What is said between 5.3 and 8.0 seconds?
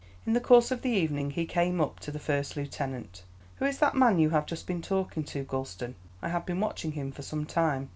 Gulston? I have been watching him for some time.